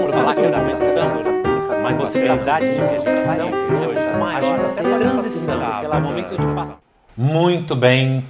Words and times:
vamos 0.00 0.12
falar 0.12 0.34
que 0.34 0.40
é 0.40 0.50
da 0.50 0.62
medição, 0.62 1.82
mas 1.82 1.96
possibilidade 1.96 2.74
de 2.74 2.80
meditação 2.80 3.48
é 3.48 3.70
muito 3.70 4.18
maior. 4.18 4.54
Até 4.54 4.98
transição, 4.98 5.80
pelo 5.80 6.00
momento 6.00 6.38
de 6.38 6.54
passar. 6.54 6.78
Muito 7.16 7.76
bem. 7.76 8.24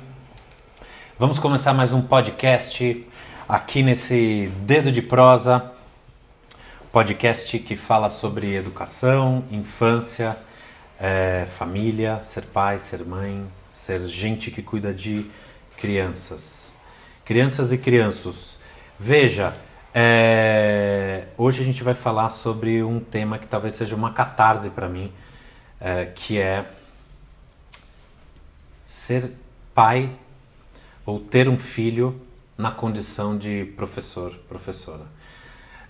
Vamos 1.17 1.39
começar 1.39 1.73
mais 1.73 1.93
um 1.93 2.03
podcast 2.03 3.07
aqui 3.49 3.83
nesse 3.85 4.51
Dedo 4.63 4.91
de 4.91 5.01
Prosa. 5.01 5.71
Podcast 6.91 7.57
que 7.61 7.77
fala 7.77 8.11
sobre 8.11 8.53
educação, 8.57 9.45
infância, 9.53 10.37
é, 10.99 11.47
família, 11.57 12.21
ser 12.21 12.43
pai, 12.47 12.81
ser 12.81 13.05
mãe, 13.05 13.47
ser 13.69 14.07
gente 14.09 14.51
que 14.51 14.61
cuida 14.61 14.93
de 14.93 15.31
crianças. 15.77 16.75
Crianças 17.25 17.73
e 17.73 17.79
crianças. 17.79 18.59
Veja, 18.99 19.55
é, 19.95 21.27
hoje 21.37 21.63
a 21.63 21.65
gente 21.65 21.83
vai 21.83 21.95
falar 21.95 22.29
sobre 22.29 22.83
um 22.83 23.01
tema 23.01 23.39
que 23.39 23.47
talvez 23.47 23.75
seja 23.75 23.97
uma 23.97 24.13
catarse 24.13 24.71
para 24.71 24.89
mim, 24.89 25.13
é, 25.81 26.07
que 26.07 26.39
é 26.39 26.71
ser 28.85 29.33
pai 29.75 30.11
ou 31.05 31.19
ter 31.19 31.49
um 31.49 31.59
filho 31.59 32.21
na 32.57 32.71
condição 32.71 33.37
de 33.37 33.65
professor, 33.77 34.35
professora. 34.49 35.05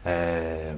É, 0.05 0.75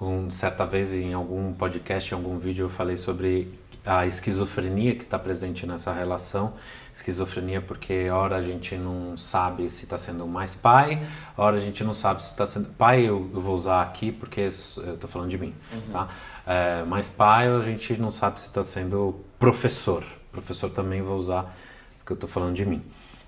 um, 0.00 0.30
certa 0.30 0.64
vez 0.64 0.94
em 0.94 1.12
algum 1.12 1.52
podcast, 1.52 2.12
em 2.12 2.16
algum 2.16 2.38
vídeo, 2.38 2.64
eu 2.64 2.68
falei 2.68 2.96
sobre 2.96 3.52
a 3.84 4.06
esquizofrenia 4.06 4.94
que 4.94 5.04
está 5.04 5.18
presente 5.18 5.66
nessa 5.66 5.92
relação. 5.92 6.54
Esquizofrenia 6.98 7.60
porque 7.60 8.10
hora 8.10 8.36
a 8.36 8.42
gente 8.42 8.74
não 8.76 9.16
sabe 9.16 9.70
se 9.70 9.84
está 9.84 9.96
sendo 9.96 10.26
mais 10.26 10.56
pai, 10.56 11.00
hora 11.36 11.56
a 11.56 11.60
gente 11.60 11.84
não 11.84 11.94
sabe 11.94 12.22
se 12.24 12.30
está 12.30 12.44
sendo... 12.44 12.70
Pai 12.70 13.02
eu, 13.02 13.30
eu, 13.32 13.40
vou 13.40 13.54
usar 13.54 13.82
aqui 13.82 14.10
porque 14.10 14.40
eu 14.40 14.48
estou 14.94 15.08
falando 15.08 15.30
de 15.30 15.38
mim, 15.38 15.54
uhum. 15.72 15.92
tá? 15.92 16.08
É, 16.44 16.82
mas 16.84 17.08
pai 17.08 17.46
a 17.46 17.60
gente 17.60 17.96
não 17.98 18.10
sabe 18.10 18.40
se 18.40 18.48
está 18.48 18.64
sendo 18.64 19.24
professor. 19.38 20.04
Professor 20.32 20.70
também 20.70 21.00
vou 21.00 21.16
usar 21.16 21.54
porque 21.98 22.12
eu 22.12 22.14
estou 22.14 22.28
falando 22.28 22.56
de 22.56 22.66
mim. 22.66 22.82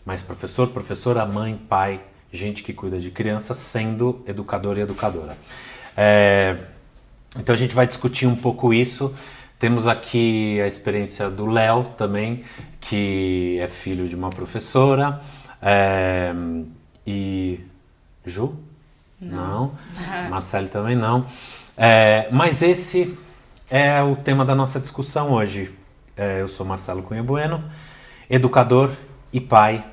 Mas 0.04 0.20
professor, 0.20 0.66
professora, 0.68 1.24
mãe, 1.24 1.56
pai, 1.56 2.00
gente 2.32 2.64
que 2.64 2.72
cuida 2.72 2.98
de 2.98 3.12
criança 3.12 3.54
sendo 3.54 4.20
educador 4.26 4.78
e 4.78 4.80
educadora. 4.80 5.38
É, 5.96 6.56
então 7.38 7.54
a 7.54 7.58
gente 7.58 7.72
vai 7.72 7.86
discutir 7.86 8.26
um 8.26 8.34
pouco 8.34 8.74
isso. 8.74 9.14
Temos 9.60 9.86
aqui 9.86 10.58
a 10.62 10.66
experiência 10.66 11.28
do 11.28 11.44
Léo 11.44 11.84
também, 11.98 12.42
que 12.80 13.58
é 13.60 13.68
filho 13.68 14.08
de 14.08 14.16
uma 14.16 14.30
professora. 14.30 15.20
É, 15.60 16.32
e. 17.06 17.60
Ju? 18.24 18.58
Não. 19.20 19.76
não. 19.94 20.30
Marcelo 20.30 20.66
também 20.68 20.96
não. 20.96 21.26
É, 21.76 22.26
mas 22.32 22.62
esse 22.62 23.14
é 23.70 24.02
o 24.02 24.16
tema 24.16 24.46
da 24.46 24.54
nossa 24.54 24.80
discussão 24.80 25.32
hoje. 25.32 25.74
É, 26.16 26.40
eu 26.40 26.48
sou 26.48 26.64
Marcelo 26.64 27.02
Cunha 27.02 27.22
Bueno, 27.22 27.62
educador 28.30 28.90
e 29.30 29.42
pai 29.42 29.84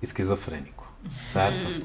esquizofrênico, 0.00 0.90
certo? 1.32 1.66
Hum. 1.66 1.82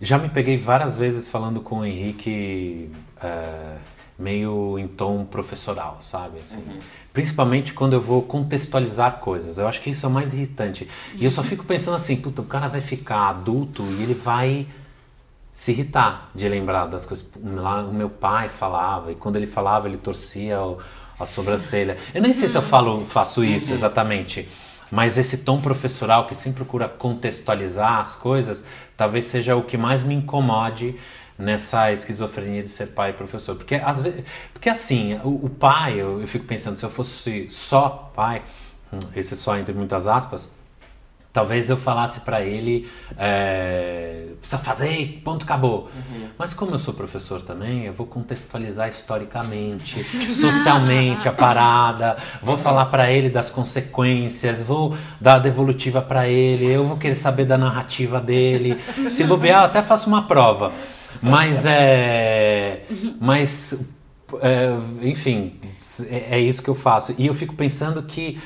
Já 0.00 0.18
me 0.18 0.28
peguei 0.28 0.58
várias 0.58 0.96
vezes 0.96 1.28
falando 1.28 1.60
com 1.60 1.78
o 1.78 1.84
Henrique 1.84 2.90
é, 3.22 3.76
meio 4.18 4.78
em 4.78 4.86
tom 4.86 5.24
professoral, 5.24 5.98
sabe? 6.02 6.38
Assim, 6.40 6.58
uhum. 6.58 6.78
Principalmente 7.12 7.72
quando 7.72 7.94
eu 7.94 8.00
vou 8.00 8.22
contextualizar 8.22 9.18
coisas. 9.18 9.58
Eu 9.58 9.66
acho 9.66 9.80
que 9.80 9.90
isso 9.90 10.06
é 10.06 10.08
o 10.08 10.12
mais 10.12 10.32
irritante. 10.32 10.88
E 11.14 11.24
eu 11.24 11.30
só 11.30 11.42
fico 11.44 11.64
pensando 11.64 11.96
assim, 11.96 12.16
puta, 12.16 12.42
o 12.42 12.44
cara 12.44 12.68
vai 12.68 12.80
ficar 12.80 13.28
adulto 13.28 13.82
e 13.82 14.02
ele 14.02 14.14
vai 14.14 14.66
se 15.52 15.70
irritar 15.70 16.30
de 16.34 16.48
lembrar 16.48 16.86
das 16.86 17.04
coisas. 17.04 17.26
Lá 17.42 17.82
o 17.82 17.92
meu 17.92 18.10
pai 18.10 18.48
falava, 18.48 19.12
e 19.12 19.14
quando 19.14 19.36
ele 19.36 19.46
falava, 19.46 19.88
ele 19.88 19.96
torcia 19.96 20.60
o, 20.60 20.80
a 21.18 21.26
sobrancelha. 21.26 21.96
Eu 22.12 22.22
nem 22.22 22.32
sei 22.32 22.48
se 22.48 22.56
eu 22.56 22.62
falo, 22.62 23.04
faço 23.06 23.44
isso 23.44 23.68
uhum. 23.68 23.74
exatamente. 23.74 24.48
Mas 24.90 25.18
esse 25.18 25.38
tom 25.38 25.60
professoral 25.60 26.26
que 26.26 26.34
sempre 26.34 26.58
procura 26.58 26.88
contextualizar 26.88 27.98
as 27.98 28.14
coisas, 28.14 28.64
talvez 28.96 29.24
seja 29.24 29.56
o 29.56 29.62
que 29.62 29.76
mais 29.76 30.02
me 30.02 30.14
incomode 30.14 30.96
nessa 31.38 31.92
esquizofrenia 31.92 32.62
de 32.62 32.68
ser 32.68 32.88
pai 32.88 33.10
e 33.10 33.12
professor. 33.14 33.56
Porque, 33.56 33.76
às 33.76 34.00
vezes, 34.00 34.24
porque 34.52 34.68
assim, 34.68 35.14
o, 35.24 35.46
o 35.46 35.50
pai, 35.50 36.00
eu, 36.00 36.20
eu, 36.20 36.26
fico 36.26 36.44
pensando, 36.44 36.76
se 36.76 36.84
eu 36.84 36.90
fosse 36.90 37.48
só 37.50 38.10
pai, 38.14 38.42
hum, 38.92 38.98
esse 39.16 39.36
só 39.36 39.56
entre 39.58 39.74
muitas 39.74 40.06
aspas, 40.06 40.50
talvez 41.34 41.68
eu 41.68 41.76
falasse 41.76 42.20
para 42.20 42.42
ele, 42.42 42.88
é, 43.18 44.28
precisa 44.38 44.56
fazer, 44.56 45.20
ponto, 45.24 45.42
acabou. 45.42 45.90
Uhum. 45.92 46.28
Mas 46.38 46.54
como 46.54 46.70
eu 46.70 46.78
sou 46.78 46.94
professor 46.94 47.42
também, 47.42 47.86
eu 47.86 47.92
vou 47.92 48.06
contextualizar 48.06 48.88
historicamente, 48.88 50.04
socialmente 50.32 51.28
a 51.28 51.32
parada, 51.32 52.16
vou 52.40 52.56
falar 52.56 52.86
para 52.86 53.10
ele 53.10 53.28
das 53.28 53.50
consequências, 53.50 54.62
vou 54.62 54.96
dar 55.20 55.34
a 55.34 55.38
devolutiva 55.40 56.00
para 56.00 56.28
ele, 56.28 56.66
eu 56.70 56.86
vou 56.86 56.96
querer 56.96 57.16
saber 57.16 57.46
da 57.46 57.58
narrativa 57.58 58.20
dele. 58.20 58.80
Se 59.10 59.24
bobear, 59.24 59.62
eu 59.62 59.66
até 59.66 59.82
faço 59.82 60.08
uma 60.08 60.28
prova. 60.28 60.72
Mas 61.22 61.64
é. 61.66 62.84
Mas. 63.20 63.92
É, 64.40 64.70
enfim, 65.02 65.60
é, 66.08 66.36
é 66.36 66.40
isso 66.40 66.62
que 66.62 66.68
eu 66.68 66.74
faço. 66.74 67.14
E 67.18 67.26
eu 67.26 67.34
fico 67.34 67.54
pensando 67.54 68.02
que. 68.02 68.40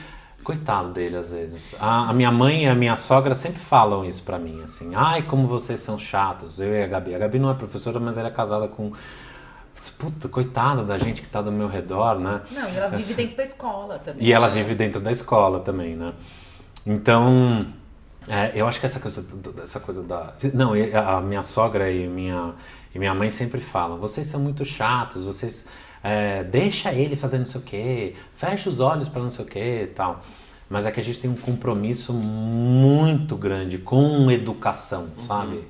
Coitado 0.44 0.92
dele, 0.92 1.16
às 1.16 1.30
vezes. 1.30 1.76
A, 1.78 2.08
a 2.08 2.12
minha 2.12 2.32
mãe 2.32 2.64
e 2.64 2.68
a 2.68 2.74
minha 2.74 2.96
sogra 2.96 3.34
sempre 3.34 3.60
falam 3.60 4.04
isso 4.04 4.22
pra 4.22 4.38
mim, 4.38 4.62
assim. 4.62 4.94
Ai, 4.94 5.22
como 5.22 5.46
vocês 5.46 5.80
são 5.80 5.98
chatos. 5.98 6.58
Eu 6.58 6.72
e 6.74 6.82
a 6.82 6.86
Gabi. 6.86 7.14
A 7.14 7.18
Gabi 7.18 7.38
não 7.38 7.50
é 7.50 7.54
professora, 7.54 8.00
mas 8.00 8.16
ela 8.16 8.28
é 8.28 8.32
casada 8.32 8.66
com. 8.66 8.92
Puta, 9.98 10.28
coitada 10.28 10.82
da 10.82 10.98
gente 10.98 11.22
que 11.22 11.28
tá 11.28 11.40
do 11.40 11.52
meu 11.52 11.68
redor, 11.68 12.18
né? 12.18 12.40
Não, 12.50 12.68
e 12.68 12.76
ela 12.76 12.88
vive 12.88 13.14
dentro 13.14 13.36
da 13.36 13.44
escola 13.44 13.98
também. 13.98 14.26
E 14.26 14.32
ela 14.32 14.48
vive 14.48 14.74
dentro 14.74 15.00
da 15.00 15.12
escola 15.12 15.60
também, 15.60 15.94
né? 15.94 16.12
Então. 16.86 17.66
É, 18.28 18.52
eu 18.54 18.68
acho 18.68 18.78
que 18.78 18.86
essa 18.86 19.00
coisa, 19.00 19.24
essa 19.62 19.80
coisa 19.80 20.02
da. 20.02 20.34
Não, 20.52 20.72
a 20.74 21.20
minha 21.20 21.42
sogra 21.42 21.90
e 21.90 22.06
minha, 22.06 22.54
e 22.94 22.98
minha 22.98 23.14
mãe 23.14 23.30
sempre 23.30 23.60
falam: 23.60 23.98
vocês 23.98 24.26
são 24.26 24.40
muito 24.40 24.64
chatos, 24.64 25.24
vocês. 25.24 25.66
É, 26.02 26.44
deixa 26.44 26.92
ele 26.92 27.16
fazer 27.16 27.38
não 27.38 27.46
sei 27.46 27.60
o 27.60 27.64
quê, 27.64 28.14
fecha 28.36 28.70
os 28.70 28.78
olhos 28.78 29.08
para 29.08 29.22
não 29.22 29.30
sei 29.30 29.44
o 29.44 29.48
quê 29.48 29.82
e 29.84 29.94
tal. 29.94 30.22
Mas 30.70 30.84
é 30.84 30.92
que 30.92 31.00
a 31.00 31.02
gente 31.02 31.18
tem 31.18 31.30
um 31.30 31.36
compromisso 31.36 32.12
muito 32.12 33.34
grande 33.36 33.78
com 33.78 34.30
educação, 34.30 35.08
uhum. 35.16 35.24
sabe? 35.24 35.64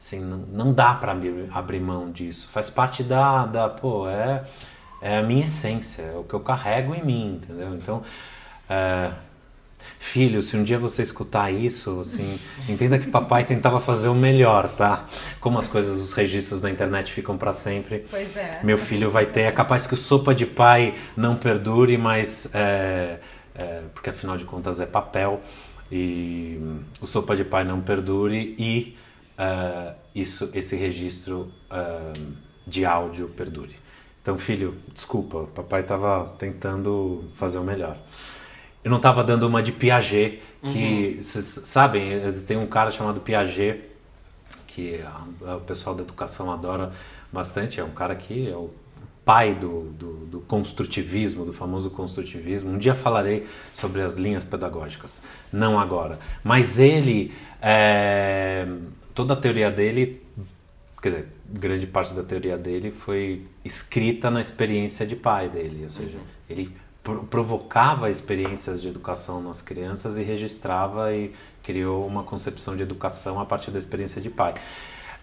Assim, 0.00 0.20
não, 0.20 0.38
não 0.38 0.72
dá 0.72 0.94
para 0.94 1.12
abrir, 1.12 1.48
abrir 1.52 1.80
mão 1.80 2.10
disso. 2.10 2.48
Faz 2.48 2.70
parte 2.70 3.02
da, 3.02 3.44
da 3.44 3.68
pô, 3.68 4.08
é, 4.08 4.44
é 5.02 5.18
a 5.18 5.22
minha 5.22 5.44
essência, 5.44 6.02
é 6.02 6.16
o 6.16 6.24
que 6.24 6.32
eu 6.32 6.40
carrego 6.40 6.94
em 6.94 7.04
mim, 7.04 7.40
entendeu? 7.42 7.74
Então, 7.74 8.02
é, 8.68 9.12
Filho, 9.98 10.40
se 10.40 10.56
um 10.56 10.62
dia 10.62 10.78
você 10.78 11.02
escutar 11.02 11.52
isso, 11.52 12.00
assim, 12.00 12.38
entenda 12.68 12.98
que 12.98 13.10
papai 13.10 13.44
tentava 13.44 13.80
fazer 13.80 14.08
o 14.08 14.14
melhor, 14.14 14.68
tá? 14.68 15.04
Como 15.40 15.58
as 15.58 15.66
coisas, 15.66 16.00
os 16.00 16.12
registros 16.12 16.62
na 16.62 16.70
internet 16.70 17.12
ficam 17.12 17.36
para 17.36 17.52
sempre. 17.52 18.06
Pois 18.08 18.36
é. 18.36 18.60
Meu 18.62 18.78
filho 18.78 19.10
vai 19.10 19.26
ter. 19.26 19.42
É 19.42 19.52
capaz 19.52 19.86
que 19.86 19.94
o 19.94 19.96
sopa 19.96 20.34
de 20.34 20.46
pai 20.46 20.94
não 21.16 21.36
perdure, 21.36 21.98
mas. 21.98 22.48
É, 22.54 23.18
é, 23.54 23.82
porque 23.92 24.10
afinal 24.10 24.36
de 24.36 24.44
contas 24.44 24.80
é 24.80 24.86
papel. 24.86 25.42
E 25.90 26.60
o 27.00 27.06
sopa 27.06 27.36
de 27.36 27.44
pai 27.44 27.64
não 27.64 27.80
perdure 27.80 28.54
e 28.58 28.96
uh, 29.38 29.94
isso, 30.14 30.50
esse 30.54 30.76
registro 30.76 31.52
uh, 31.70 32.32
de 32.66 32.84
áudio 32.84 33.28
perdure. 33.28 33.76
Então, 34.22 34.36
filho, 34.38 34.76
desculpa, 34.92 35.48
papai 35.54 35.82
estava 35.82 36.34
tentando 36.38 37.30
fazer 37.36 37.58
o 37.58 37.62
melhor 37.62 37.96
eu 38.86 38.90
não 38.90 38.98
estava 38.98 39.24
dando 39.24 39.48
uma 39.48 39.60
de 39.60 39.72
Piaget, 39.72 40.40
que, 40.62 41.14
uhum. 41.16 41.20
vocês 41.20 41.44
sabem, 41.64 42.32
tem 42.46 42.56
um 42.56 42.68
cara 42.68 42.92
chamado 42.92 43.20
Piaget, 43.20 43.80
que 44.68 45.02
a, 45.02 45.50
a, 45.50 45.56
o 45.56 45.60
pessoal 45.62 45.92
da 45.92 46.04
educação 46.04 46.52
adora 46.52 46.92
bastante, 47.32 47.80
é 47.80 47.84
um 47.84 47.90
cara 47.90 48.14
que 48.14 48.48
é 48.48 48.54
o 48.54 48.70
pai 49.24 49.56
do, 49.56 49.90
do, 49.90 50.12
do, 50.26 50.40
construtivismo, 50.42 51.44
do 51.44 51.52
famoso 51.52 51.90
construtivismo. 51.90 52.70
Um 52.70 52.78
dia 52.78 52.94
falarei 52.94 53.48
sobre 53.74 54.02
as 54.02 54.16
linhas 54.16 54.44
pedagógicas, 54.44 55.24
não 55.52 55.80
agora. 55.80 56.20
Mas 56.44 56.78
ele, 56.78 57.34
é, 57.60 58.68
toda 59.16 59.32
a 59.32 59.36
teoria 59.36 59.68
dele, 59.68 60.22
quer 61.02 61.08
dizer, 61.08 61.28
grande 61.44 61.88
parte 61.88 62.14
da 62.14 62.22
teoria 62.22 62.56
dele 62.56 62.92
foi 62.92 63.48
escrita 63.64 64.30
na 64.30 64.40
experiência 64.40 65.04
de 65.04 65.16
pai 65.16 65.48
dele, 65.48 65.82
ou 65.82 65.88
seja, 65.88 66.18
ele 66.48 66.70
provocava 67.30 68.10
experiências 68.10 68.80
de 68.80 68.88
educação 68.88 69.42
nas 69.42 69.62
crianças 69.62 70.18
e 70.18 70.22
registrava 70.22 71.14
e 71.14 71.32
criou 71.62 72.06
uma 72.06 72.22
concepção 72.22 72.76
de 72.76 72.82
educação 72.82 73.40
a 73.40 73.44
partir 73.44 73.70
da 73.70 73.78
experiência 73.78 74.20
de 74.20 74.30
pai. 74.30 74.54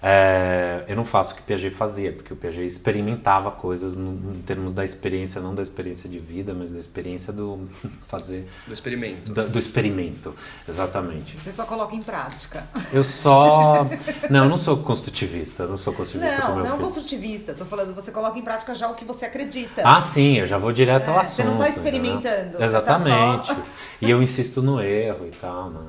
É, 0.06 0.84
eu 0.90 0.98
não 0.98 1.06
faço 1.06 1.32
o 1.32 1.36
que 1.38 1.42
o 1.42 1.44
Piaget 1.46 1.74
fazia, 1.74 2.12
porque 2.12 2.34
o 2.34 2.36
Piaget 2.36 2.66
experimentava 2.68 3.50
coisas 3.52 3.96
no, 3.96 4.34
em 4.36 4.42
termos 4.42 4.74
da 4.74 4.84
experiência, 4.84 5.40
não 5.40 5.56
da 5.56 5.62
experiência 5.62 6.10
de 6.10 6.20
vida, 6.20 6.54
mas 6.54 6.72
da 6.72 6.78
experiência 6.80 7.32
do 7.32 7.70
fazer. 8.10 8.50
Do 8.68 8.74
experimento. 8.74 9.32
Do, 9.32 9.48
do 9.48 9.58
experimento, 9.58 10.36
exatamente. 10.68 11.40
Você 11.40 11.54
só 11.54 11.64
coloca 11.64 11.96
em 11.96 12.04
prática. 12.04 12.66
Eu 12.92 13.04
só. 13.06 13.88
Não, 14.30 14.44
eu 14.44 14.50
não 14.50 14.58
sou 14.58 14.78
construtivista, 14.78 15.66
não 15.66 15.78
sou 15.78 15.94
construtivista. 15.94 16.40
Não, 16.42 16.48
como 16.54 16.60
eu 16.66 16.70
não 16.70 16.78
fiz. 16.78 16.86
construtivista. 16.86 17.54
Tô 17.54 17.64
falando, 17.66 17.94
você 17.96 18.12
coloca 18.12 18.38
em 18.38 18.42
prática 18.42 18.74
já 18.76 18.90
o 18.90 18.96
que 18.96 19.06
você 19.06 19.26
acredita. 19.26 19.82
Ah, 19.86 20.02
sim, 20.02 20.38
eu 20.38 20.48
já 20.48 20.58
vou 20.58 20.72
direto 20.74 21.08
ao 21.10 21.18
É, 21.18 21.22
assunto. 21.22 21.36
você 21.36 21.44
não 21.44 21.58
tá 21.58 21.70
experimentando, 21.70 22.52
você 22.52 22.58
tá 22.58 22.66
Exatamente. 22.66 23.48
só- 23.48 23.58
E 24.02 24.10
eu 24.10 24.22
insisto 24.22 24.62
no 24.62 24.82
erro 24.82 25.28
e 25.28 25.32
tal, 25.32 25.70
não, 25.70 25.86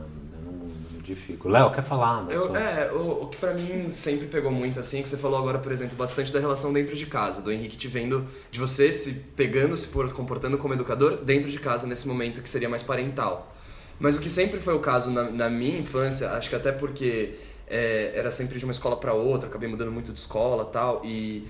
modifico. 1.05 1.49
Léo, 1.49 1.71
quer 1.71 1.83
falar? 1.83 2.27
Eu, 2.31 2.57
é, 2.57 2.91
o, 2.93 3.25
o 3.25 3.27
que 3.29 3.37
pra 3.37 3.53
mim 3.53 3.91
sempre 3.93 4.27
pegou 4.27 4.51
muito, 4.51 4.81
assim, 4.81 5.03
que 5.03 5.09
você 5.09 5.17
falou 5.17 5.39
agora, 5.39 5.59
por 5.59 5.71
exemplo, 5.71 5.95
bastante 5.97 6.33
da 6.33 6.41
relação 6.41 6.73
dentro 6.73 6.97
de 6.97 7.07
casa, 7.07 7.43
do 7.43 7.53
Henrique 7.53 7.77
te 7.77 7.87
vendo, 7.87 8.27
de 8.51 8.59
você 8.59 8.93
se 8.93 9.13
pegando, 9.37 9.77
se 9.77 9.89
por- 9.89 10.13
comportando 10.13 10.57
como 10.57 10.73
educador 10.75 11.19
dentro 11.19 11.51
de 11.51 11.59
casa, 11.61 11.87
nesse 11.87 12.09
momento 12.09 12.41
que 12.41 12.49
seria 12.49 12.69
mais 12.69 12.83
parental. 12.83 13.55
Mas 14.01 14.17
o 14.17 14.21
que 14.21 14.31
sempre 14.31 14.59
foi 14.61 14.75
o 14.75 14.81
caso 14.81 15.11
na, 15.11 15.25
na 15.25 15.51
minha 15.51 15.79
infância, 15.79 16.31
acho 16.33 16.49
que 16.49 16.57
até 16.57 16.73
porque 16.73 17.35
é, 17.69 18.13
era 18.15 18.33
sempre 18.33 18.59
de 18.59 18.65
uma 18.65 18.73
escola 18.73 18.97
para 18.97 19.13
outra, 19.13 19.49
acabei 19.49 19.69
mudando 19.69 19.93
muito 19.93 20.13
de 20.13 20.19
escola 20.19 20.65
tal, 20.65 21.03
e 21.05 21.47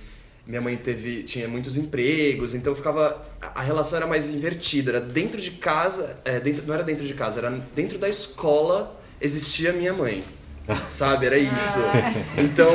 minha 0.46 0.60
mãe 0.60 0.76
teve 0.76 1.22
tinha 1.22 1.48
muitos 1.48 1.78
empregos, 1.78 2.54
então 2.54 2.74
ficava 2.74 3.24
a 3.40 3.60
a 3.60 3.62
relação 3.62 3.98
era 3.98 4.06
mais 4.06 4.28
invertida, 4.28 4.90
era 4.90 5.00
dentro 5.00 5.40
de 5.40 5.52
casa, 5.52 6.18
é, 6.24 6.40
dentro, 6.40 6.66
não 6.66 6.74
era 6.74 6.82
dentro 6.82 7.06
de 7.06 7.14
casa, 7.14 7.38
era 7.38 7.50
dentro 7.74 7.98
da 7.98 8.08
escola 8.08 9.00
existia 9.24 9.72
minha 9.72 9.92
mãe. 9.92 10.22
Sabe, 10.88 11.26
era 11.26 11.36
isso. 11.38 11.78
Então, 12.38 12.72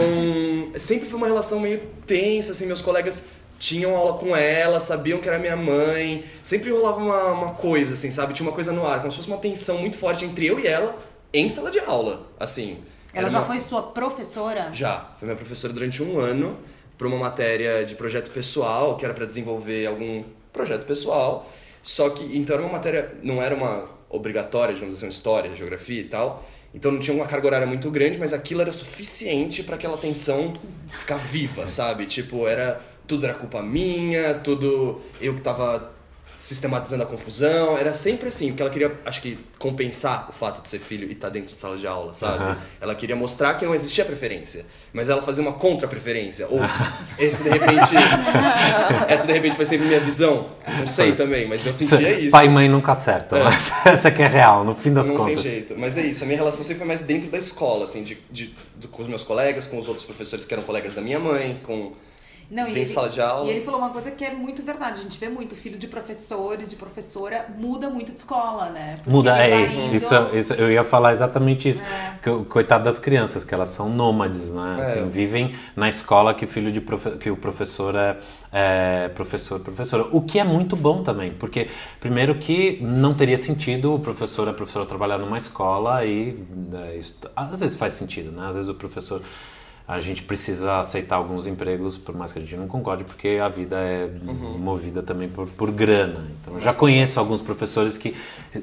sempre 0.75 1.07
foi 1.09 1.17
uma 1.17 1.27
relação 1.27 1.59
meio 1.59 1.79
tensa, 2.05 2.51
assim, 2.51 2.65
meus 2.67 2.81
colegas 2.81 3.29
tinham 3.57 3.95
aula 3.95 4.13
com 4.17 4.35
ela, 4.35 4.79
sabiam 4.79 5.19
que 5.19 5.27
era 5.27 5.37
minha 5.37 5.55
mãe, 5.55 6.23
sempre 6.43 6.71
rolava 6.71 6.97
uma, 6.99 7.23
uma 7.31 7.51
coisa, 7.55 7.93
assim, 7.93 8.09
sabe? 8.11 8.33
Tinha 8.33 8.47
uma 8.47 8.55
coisa 8.55 8.71
no 8.71 8.85
ar, 8.85 8.99
como 8.99 9.11
se 9.11 9.17
fosse 9.17 9.27
uma 9.27 9.37
tensão 9.37 9.77
muito 9.79 9.97
forte 9.97 10.23
entre 10.23 10.45
eu 10.45 10.57
e 10.59 10.65
ela 10.67 10.97
em 11.33 11.49
sala 11.49 11.69
de 11.69 11.79
aula, 11.79 12.27
assim. 12.39 12.77
Ela 13.13 13.23
Era 13.23 13.29
já 13.29 13.39
uma- 13.39 13.47
foi 13.47 13.59
sua 13.59 13.81
professora? 13.81 14.69
já, 14.73 15.09
foi 15.17 15.25
minha 15.27 15.35
professora 15.35 15.73
durante 15.73 16.01
um 16.01 16.19
ano 16.19 16.57
para 16.97 17.07
uma 17.07 17.17
matéria 17.17 17.83
de 17.85 17.95
projeto 17.95 18.29
pessoal, 18.31 18.95
que 18.97 19.03
era 19.03 19.13
para 19.13 19.25
desenvolver 19.25 19.87
algum 19.87 20.23
projeto 20.53 20.85
pessoal. 20.85 21.51
Só 21.81 22.09
que, 22.09 22.37
então 22.37 22.55
era 22.55 22.63
uma 22.63 22.73
matéria, 22.73 23.13
não 23.23 23.41
era 23.41 23.55
uma 23.55 23.89
obrigatória, 24.09 24.73
digamos 24.73 24.95
assim, 24.95 25.07
história, 25.07 25.55
geografia 25.55 26.01
e 26.01 26.05
tal. 26.05 26.45
Então 26.73 26.91
não 26.91 26.99
tinha 26.99 27.15
uma 27.15 27.25
carga 27.25 27.47
horária 27.47 27.67
muito 27.67 27.89
grande, 27.89 28.19
mas 28.19 28.33
aquilo 28.33 28.61
era 28.61 28.71
suficiente 28.71 29.63
para 29.63 29.75
aquela 29.75 29.97
tensão 29.97 30.53
ficar 30.89 31.17
viva, 31.17 31.67
sabe? 31.67 32.05
Tipo, 32.05 32.47
era 32.47 32.79
tudo 33.07 33.25
era 33.25 33.33
culpa 33.33 33.61
minha, 33.63 34.35
tudo 34.35 35.01
eu 35.19 35.33
que 35.33 35.41
tava 35.41 35.91
sistematizando 36.39 37.03
a 37.03 37.05
confusão, 37.05 37.77
era 37.77 37.93
sempre 37.93 38.29
assim, 38.29 38.47
porque 38.47 38.61
ela 38.63 38.71
queria, 38.71 38.97
acho 39.05 39.21
que, 39.21 39.37
compensar 39.59 40.27
o 40.29 40.33
fato 40.33 40.61
de 40.61 40.69
ser 40.69 40.79
filho 40.79 41.05
e 41.07 41.11
estar 41.11 41.27
dentro 41.29 41.53
de 41.53 41.59
sala 41.59 41.77
de 41.77 41.85
aula, 41.85 42.13
sabe? 42.13 42.41
Aham. 42.41 42.57
Ela 42.79 42.95
queria 42.95 43.15
mostrar 43.15 43.53
que 43.55 43.65
não 43.65 43.75
existia 43.75 44.05
preferência, 44.05 44.65
mas 44.93 45.09
ela 45.09 45.21
fazia 45.21 45.43
uma 45.43 45.51
contra-preferência. 45.51 46.47
Ou 46.49 46.61
esse 47.17 47.43
de 47.43 47.49
repente. 47.49 47.93
essa 49.07 49.27
de 49.27 49.33
repente 49.33 49.55
foi 49.57 49.65
sempre 49.65 49.85
minha 49.87 49.99
visão. 49.99 50.49
Não 50.65 50.87
sei 50.87 51.11
também, 51.11 51.45
mas 51.47 51.65
eu 51.65 51.73
sentia 51.73 52.17
isso. 52.17 52.31
Pai 52.31 52.45
e 52.45 52.49
mãe 52.49 52.69
nunca 52.69 52.93
acertam, 52.93 53.37
É. 53.37 53.43
mas 53.43 53.71
essa 53.85 54.09
que 54.09 54.21
é 54.21 54.27
real, 54.27 54.63
no 54.63 54.73
fim 54.75 54.93
das 54.93 55.07
não 55.09 55.17
contas. 55.17 55.41
tem 55.43 55.51
jeito. 55.51 55.75
Mas 55.77 55.97
é 55.97 56.01
isso, 56.03 56.23
a 56.23 56.27
minha 56.27 56.37
relação 56.39 56.63
sempre 56.63 56.79
foi 56.79 56.87
mais 56.87 57.01
dentro 57.01 57.29
da 57.29 57.37
escola, 57.37 57.83
assim, 57.85 58.01
de, 58.03 58.17
de, 58.31 58.55
do- 58.75 58.87
com 58.87 59.01
os 59.01 59.07
meus 59.09 59.23
colegas, 59.23 59.67
com 59.67 59.77
os 59.77 59.87
outros 59.87 60.05
professores 60.05 60.45
que 60.45 60.53
eram 60.53 60.63
colegas 60.63 60.93
da 60.95 61.01
minha 61.01 61.19
mãe, 61.19 61.59
com. 61.63 61.91
Não, 62.49 62.65
Dentro 62.65 62.85
de 62.85 62.89
sala 62.89 63.09
de 63.09 63.21
aula. 63.21 63.45
E 63.45 63.51
ele 63.51 63.61
falou 63.61 63.79
uma 63.79 63.91
coisa 63.91 64.09
que 64.09 64.25
é 64.25 64.33
muito 64.33 64.63
verdade. 64.63 64.99
A 64.99 65.03
gente 65.03 65.19
vê 65.19 65.29
muito 65.29 65.55
filho 65.55 65.77
de 65.77 65.87
professor 65.87 66.59
e 66.59 66.65
de 66.65 66.75
professora 66.75 67.45
muda 67.57 67.89
muito 67.89 68.11
de 68.11 68.17
escola, 68.17 68.69
né? 68.69 68.95
Porque 68.95 69.09
Muda, 69.11 69.45
ele 69.45 69.53
é 69.53 69.65
indo- 69.85 69.95
isso, 69.95 70.15
isso. 70.33 70.53
Eu 70.55 70.71
ia 70.71 70.83
falar 70.83 71.11
exatamente 71.11 71.69
isso. 71.69 71.81
É. 71.81 72.17
Que, 72.23 72.29
o- 72.29 72.43
coitado 72.45 72.83
das 72.83 72.97
crianças, 72.97 73.43
que 73.43 73.53
elas 73.53 73.69
são 73.69 73.87
nômades, 73.87 74.51
né? 74.51 74.77
É. 74.79 74.81
Assim, 74.83 75.09
vivem 75.09 75.53
na 75.75 75.87
escola 75.89 76.33
que, 76.33 76.47
filho 76.47 76.71
de 76.71 76.81
profe- 76.81 77.17
que 77.17 77.29
o 77.29 77.37
professor 77.37 77.95
é, 77.95 78.17
é 78.51 79.09
professor, 79.09 79.59
professora. 79.59 80.07
O 80.11 80.21
que 80.21 80.39
é 80.39 80.43
muito 80.43 80.75
bom 80.75 81.03
também, 81.03 81.31
porque, 81.31 81.67
primeiro, 81.99 82.33
que 82.39 82.79
não 82.81 83.13
teria 83.13 83.37
sentido 83.37 83.93
o 83.93 83.99
professor, 83.99 84.49
a 84.49 84.53
professora 84.53 84.87
trabalhar 84.87 85.19
numa 85.19 85.37
escola 85.37 86.03
e. 86.03 86.35
é, 86.73 86.97
isso- 86.97 87.19
às 87.35 87.59
vezes 87.59 87.77
faz 87.77 87.93
sentido, 87.93 88.31
né? 88.31 88.47
Às 88.47 88.55
vezes 88.55 88.69
o 88.69 88.73
professor. 88.73 89.21
A 89.89 89.99
gente 89.99 90.21
precisa 90.21 90.77
aceitar 90.77 91.15
alguns 91.15 91.47
empregos, 91.47 91.97
por 91.97 92.15
mais 92.15 92.31
que 92.31 92.37
a 92.37 92.41
gente 92.43 92.55
não 92.55 92.67
concorde, 92.67 93.03
porque 93.03 93.39
a 93.43 93.47
vida 93.49 93.75
é 93.75 94.07
movida 94.23 95.01
também 95.01 95.27
por, 95.27 95.47
por 95.47 95.71
grana. 95.71 96.27
Então, 96.39 96.53
eu 96.53 96.61
já 96.61 96.71
conheço 96.71 97.19
alguns 97.19 97.41
professores 97.41 97.97
que 97.97 98.15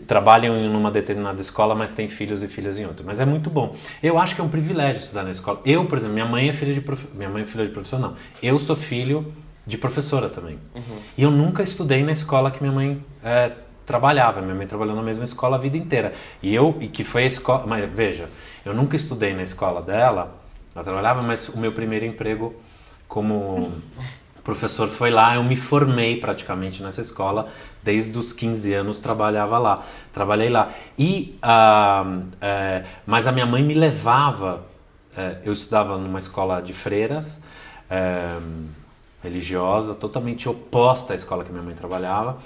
trabalham 0.06 0.56
em 0.56 0.68
uma 0.68 0.88
determinada 0.88 1.40
escola, 1.40 1.74
mas 1.74 1.90
têm 1.90 2.06
filhos 2.06 2.44
e 2.44 2.46
filhas 2.46 2.78
em 2.78 2.86
outra. 2.86 3.02
Mas 3.04 3.18
é 3.18 3.24
muito 3.24 3.50
bom. 3.50 3.74
Eu 4.00 4.20
acho 4.20 4.36
que 4.36 4.40
é 4.40 4.44
um 4.44 4.48
privilégio 4.48 5.00
estudar 5.00 5.24
na 5.24 5.32
escola. 5.32 5.60
Eu, 5.64 5.84
por 5.86 5.98
exemplo, 5.98 6.14
minha 6.14 6.26
mãe 6.26 6.48
é 6.48 6.52
filha 6.52 6.72
de 6.72 6.80
profe... 6.80 7.08
minha 7.12 7.28
mãe 7.28 7.42
é 7.42 7.44
filha 7.44 7.66
de 7.66 7.72
professor, 7.72 7.98
não. 7.98 8.14
Eu 8.40 8.56
sou 8.60 8.76
filho 8.76 9.34
de 9.66 9.76
professora 9.76 10.28
também. 10.28 10.60
E 11.18 11.24
eu 11.24 11.32
nunca 11.32 11.64
estudei 11.64 12.04
na 12.04 12.12
escola 12.12 12.52
que 12.52 12.62
minha 12.62 12.72
mãe 12.72 13.02
eh, 13.24 13.50
trabalhava. 13.84 14.40
Minha 14.40 14.54
mãe 14.54 14.66
trabalhou 14.68 14.94
na 14.94 15.02
mesma 15.02 15.24
escola 15.24 15.56
a 15.56 15.58
vida 15.58 15.76
inteira. 15.76 16.12
E 16.40 16.54
eu, 16.54 16.76
e 16.80 16.86
que 16.86 17.02
foi 17.02 17.24
a 17.24 17.26
escola. 17.26 17.64
Mas 17.66 17.90
veja, 17.90 18.28
eu 18.64 18.72
nunca 18.72 18.94
estudei 18.94 19.34
na 19.34 19.42
escola 19.42 19.82
dela. 19.82 20.45
Ela 20.76 20.84
trabalhava, 20.84 21.22
mas 21.22 21.48
o 21.48 21.58
meu 21.58 21.72
primeiro 21.72 22.04
emprego 22.04 22.54
como 23.08 23.72
professor 24.44 24.90
foi 24.90 25.10
lá. 25.10 25.34
Eu 25.34 25.42
me 25.42 25.56
formei 25.56 26.20
praticamente 26.20 26.82
nessa 26.82 27.00
escola. 27.00 27.48
Desde 27.82 28.16
os 28.18 28.30
15 28.30 28.74
anos 28.74 28.98
trabalhava 29.00 29.56
lá. 29.56 29.86
Trabalhei 30.12 30.50
lá. 30.50 30.70
E, 30.98 31.34
ah, 31.40 32.04
eh, 32.42 32.84
mas 33.06 33.26
a 33.26 33.32
minha 33.32 33.46
mãe 33.46 33.62
me 33.62 33.72
levava. 33.72 34.66
eh, 35.16 35.38
eu 35.44 35.52
estudava 35.54 35.96
numa 35.96 36.18
escola 36.18 36.60
de 36.60 36.74
freiras. 36.74 37.40
eh, 37.88 38.38
religiosa, 39.22 39.94
totalmente 39.94 40.46
oposta 40.46 41.14
à 41.14 41.16
escola 41.16 41.42
que 41.42 41.50
minha 41.50 41.62
mãe 41.62 41.74
trabalhava. 41.74 42.38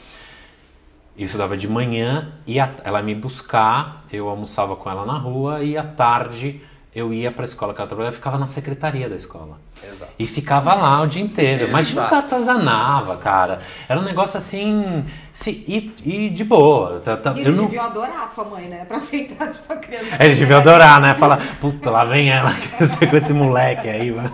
Eu 1.18 1.26
estudava 1.26 1.56
de 1.56 1.66
manhã, 1.68 2.32
e 2.46 2.58
ela 2.58 3.00
ia 3.00 3.02
me 3.02 3.14
buscar, 3.14 4.04
eu 4.12 4.28
almoçava 4.28 4.76
com 4.76 4.88
ela 4.88 5.04
na 5.04 5.18
rua 5.18 5.62
e 5.62 5.76
à 5.76 5.82
tarde 5.82 6.62
eu 6.94 7.14
ia 7.14 7.30
para 7.30 7.44
a 7.44 7.46
escola 7.46 7.72
que 7.72 7.80
ela 7.80 7.86
trabalhava, 7.88 8.14
eu 8.14 8.18
ficava 8.18 8.36
na 8.38 8.46
secretaria 8.46 9.08
da 9.08 9.14
escola. 9.16 9.58
Exato. 9.82 10.12
E 10.18 10.26
ficava 10.26 10.74
lá 10.74 11.00
o 11.02 11.06
dia 11.06 11.22
inteiro. 11.22 11.68
Mas 11.70 11.88
Exato. 11.88 12.14
nunca 12.14 12.26
atazanava, 12.26 13.16
cara. 13.16 13.60
Era 13.88 13.98
um 14.00 14.02
negócio 14.02 14.36
assim. 14.36 15.04
Se, 15.32 15.50
e, 15.50 15.94
e 16.04 16.28
de 16.30 16.44
boa. 16.44 17.00
Tá- 17.00 17.16
tá- 17.16 17.32
E 17.32 17.38
eu 17.38 17.44
eles 17.46 17.56
não- 17.58 17.64
deviam 17.66 17.84
adorar 17.86 18.24
a 18.24 18.26
sua 18.26 18.44
mãe, 18.44 18.66
né? 18.66 18.84
Pra 18.84 18.96
aceitar, 18.98 19.50
tipo, 19.52 19.72
a 19.72 19.76
criança. 19.76 20.16
eles 20.20 20.38
deviam 20.38 20.58
adorar, 20.58 21.00
né? 21.00 21.14
Falar, 21.14 21.38
puta, 21.60 21.90
lá 21.90 22.04
vem 22.04 22.28
ela 22.30 22.52
com 23.08 23.16
esse 23.16 23.32
moleque 23.32 23.88
aí. 23.88 24.10
mano. 24.10 24.32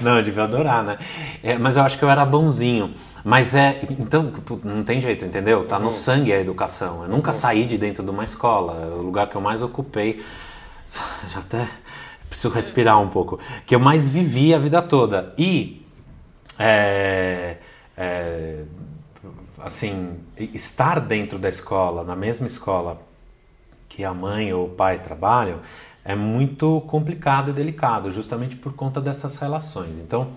Não, 0.00 0.22
deviam 0.22 0.44
adorar, 0.44 0.82
né? 0.84 0.98
É, 1.42 1.58
mas 1.58 1.76
eu 1.76 1.82
acho 1.82 1.98
que 1.98 2.04
eu 2.04 2.08
era 2.10 2.24
bonzinho. 2.24 2.94
Mas 3.24 3.54
é. 3.56 3.80
Então, 3.98 4.32
não 4.62 4.84
tem 4.84 5.00
jeito, 5.00 5.24
entendeu? 5.24 5.66
Tá 5.66 5.78
no 5.80 5.92
sangue 5.92 6.32
a 6.32 6.40
educação. 6.40 7.02
Eu 7.02 7.08
nunca 7.08 7.32
saí 7.32 7.64
de 7.66 7.76
dentro 7.76 8.04
de 8.04 8.10
uma 8.10 8.22
escola. 8.22 8.80
É 8.80 8.94
o 8.94 9.02
lugar 9.02 9.26
que 9.28 9.34
eu 9.36 9.40
mais 9.40 9.60
ocupei. 9.60 10.24
Já 11.28 11.40
até 11.40 11.68
preciso 12.28 12.52
respirar 12.52 13.00
um 13.00 13.08
pouco. 13.08 13.38
Que 13.66 13.74
eu 13.74 13.80
mais 13.80 14.08
vivi 14.08 14.54
a 14.54 14.58
vida 14.58 14.82
toda. 14.82 15.34
E. 15.38 15.82
é, 16.58 17.56
é, 17.96 18.62
assim, 19.58 20.18
estar 20.38 21.00
dentro 21.00 21.38
da 21.38 21.48
escola, 21.48 22.04
na 22.04 22.14
mesma 22.14 22.46
escola 22.46 23.00
que 23.88 24.04
a 24.04 24.12
mãe 24.12 24.52
ou 24.52 24.66
o 24.66 24.70
pai 24.70 24.98
trabalham, 24.98 25.60
é 26.04 26.14
muito 26.14 26.82
complicado 26.82 27.50
e 27.50 27.52
delicado, 27.52 28.12
justamente 28.12 28.54
por 28.54 28.74
conta 28.74 29.00
dessas 29.00 29.36
relações. 29.36 29.98
Então, 29.98 30.28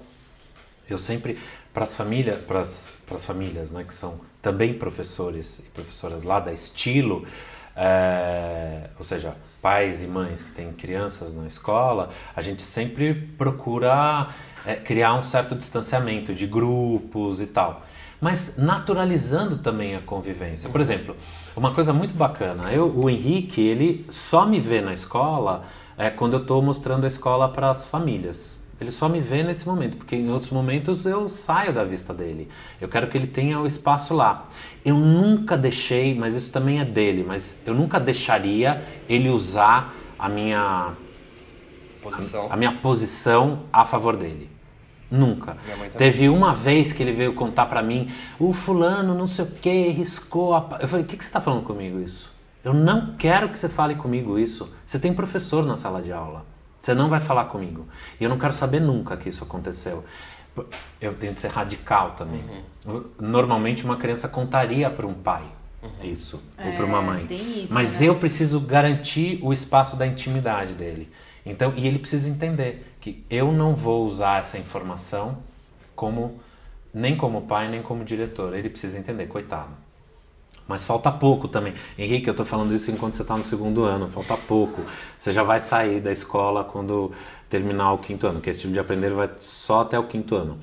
eu 0.90 0.98
sempre 0.98 1.38
para 1.74 1.84
as 1.84 1.94
famílias, 1.94 2.40
para 2.40 2.62
as 2.62 3.26
famílias, 3.26 3.72
né, 3.72 3.84
que 3.84 3.94
são 3.94 4.20
também 4.42 4.74
professores 4.74 5.60
e 5.60 5.64
professoras 5.64 6.24
lá 6.24 6.40
da 6.40 6.52
Estilo, 6.52 7.28
é, 7.76 8.90
ou 8.98 9.04
seja, 9.04 9.34
pais 9.62 10.04
e 10.04 10.08
mães 10.08 10.42
que 10.44 10.52
têm 10.52 10.72
crianças 10.72 11.34
na 11.34 11.48
escola, 11.48 12.10
a 12.36 12.42
gente 12.42 12.62
sempre 12.62 13.14
procura 13.14 14.30
é, 14.66 14.76
criar 14.76 15.16
um 15.16 15.24
certo 15.24 15.56
distanciamento 15.56 16.34
de 16.34 16.48
grupos 16.48 17.42
e 17.42 17.48
tal, 17.48 17.86
mas 18.22 18.58
naturalizando 18.58 19.58
também 19.58 19.96
a 19.96 20.02
convivência. 20.02 20.70
Por 20.70 20.82
exemplo, 20.82 21.16
uma 21.56 21.74
coisa 21.74 21.92
muito 21.92 22.14
bacana, 22.14 22.72
eu, 22.72 22.88
o 22.96 23.10
Henrique, 23.10 23.62
ele 23.62 24.06
só 24.10 24.46
me 24.46 24.60
vê 24.60 24.82
na 24.82 24.94
escola 24.94 25.66
é, 25.98 26.10
quando 26.10 26.34
eu 26.34 26.42
estou 26.42 26.62
mostrando 26.62 27.04
a 27.04 27.08
escola 27.08 27.50
para 27.50 27.70
as 27.70 27.86
famílias. 27.86 28.60
Ele 28.80 28.92
só 28.92 29.10
me 29.10 29.20
vê 29.20 29.44
nesse 29.44 29.68
momento, 29.68 29.98
porque 29.98 30.16
em 30.16 30.30
outros 30.32 30.52
momentos 30.52 31.06
eu 31.06 31.28
saio 31.28 31.74
da 31.74 31.84
vista 31.84 32.14
dele. 32.14 32.48
Eu 32.80 32.88
quero 32.88 33.08
que 33.08 33.18
ele 33.18 33.28
tenha 33.28 33.60
o 33.60 33.68
espaço 33.68 34.14
lá. 34.14 34.48
Eu 34.86 34.96
nunca 34.96 35.58
deixei, 35.58 36.16
mas 36.16 36.36
isso 36.36 36.52
também 36.52 36.80
é 36.80 36.86
dele, 36.86 37.26
mas 37.28 37.62
eu 37.66 37.74
nunca 37.74 38.00
deixaria 38.00 38.82
ele 39.10 39.30
usar 39.30 39.94
a 40.18 40.30
minha 40.30 40.94
Posição. 42.02 42.48
a 42.50 42.56
minha 42.56 42.72
posição 42.78 43.64
a 43.72 43.84
favor 43.84 44.16
dele. 44.16 44.50
Nunca. 45.12 45.58
Teve 45.98 46.30
uma 46.30 46.54
vez 46.54 46.94
que 46.94 47.02
ele 47.04 47.12
veio 47.12 47.34
contar 47.34 47.66
pra 47.66 47.82
mim, 47.82 48.12
o 48.40 48.54
fulano 48.54 49.14
não 49.14 49.28
sei 49.28 49.44
o 49.44 49.48
que, 49.48 49.90
riscou 49.90 50.54
a... 50.56 50.62
pa-" 50.62 50.78
Eu 50.82 50.88
falei, 50.88 51.04
o 51.04 51.08
que, 51.08 51.18
que 51.18 51.26
você 51.26 51.32
tá 51.32 51.42
falando 51.42 51.64
comigo 51.64 52.00
isso? 52.00 52.32
Eu 52.64 52.74
não 52.74 53.16
quero 53.18 53.50
que 53.50 53.58
você 53.58 53.68
fale 53.68 53.96
comigo 53.96 54.38
isso. 54.38 54.72
Você 54.86 55.00
tem 55.00 55.14
professor 55.14 55.66
na 55.66 55.76
sala 55.76 56.02
de 56.02 56.12
aula. 56.12 56.46
Você 56.82 56.94
não 56.94 57.10
vai 57.10 57.20
falar 57.20 57.46
comigo. 57.46 57.88
E 58.20 58.24
eu 58.24 58.30
não 58.30 58.38
quero 58.38 58.54
saber 58.54 58.80
nunca 58.80 59.18
que 59.18 59.30
isso 59.30 59.44
aconteceu. 59.44 60.04
Eu 61.00 61.14
tenho 61.16 61.34
que 61.34 61.40
ser 61.40 61.50
radical 61.50 62.12
também. 62.12 62.44
Uhum. 62.86 63.04
Normalmente 63.20 63.84
uma 63.86 63.98
criança 63.98 64.28
contaria 64.28 64.90
para 64.90 65.06
um 65.08 65.14
pai 65.14 65.44
isso, 66.04 66.42
ou 66.64 66.72
para 66.74 66.86
uma 66.86 66.98
É, 67.00 67.02
mãe. 67.02 67.26
tem 67.28 67.64
isso, 67.64 67.74
Mas 67.74 68.02
né? 68.02 68.08
eu 68.08 68.16
preciso 68.16 68.60
garantir 68.60 69.40
o 69.42 69.54
espaço 69.54 69.96
da 69.96 70.06
intimidade 70.06 70.74
dele. 70.74 71.10
Então, 71.46 71.74
e 71.76 71.88
ele 71.88 72.00
precisa 72.00 72.30
entender 72.30 72.86
que 73.00 73.24
eu 73.30 73.52
não 73.52 73.74
vou 73.76 74.06
usar 74.06 74.40
essa 74.40 74.58
informação 74.58 75.38
como 75.96 76.38
nem 76.94 77.16
como 77.16 77.44
pai, 77.44 77.70
nem 77.70 77.82
como 77.82 78.04
diretor. 78.04 78.54
Ele 78.56 78.70
precisa 78.70 78.98
entender, 79.00 79.28
coitado. 79.28 79.70
Mas 80.70 80.86
falta 80.86 81.12
pouco 81.12 81.48
também. 81.50 81.74
Henrique, 81.98 82.30
eu 82.30 82.36
tô 82.36 82.46
falando 82.46 82.74
isso 82.76 82.92
enquanto 82.92 83.16
você 83.16 83.26
tá 83.26 83.36
no 83.38 83.44
segundo 83.44 83.84
ano, 83.84 84.10
falta 84.10 84.38
pouco. 84.38 84.84
Você 85.18 85.34
já 85.34 85.44
vai 85.44 85.60
sair 85.60 86.00
da 86.02 86.12
escola 86.12 86.64
quando 86.64 87.12
terminar 87.50 87.94
o 87.94 87.98
quinto 88.00 88.28
ano, 88.28 88.42
que 88.42 88.50
esse 88.52 88.62
tipo 88.62 88.74
de 88.74 88.80
aprender 88.80 89.10
vai 89.12 89.30
só 89.40 89.82
até 89.82 90.00
o 90.00 90.08
quinto 90.08 90.36
ano. 90.36 90.60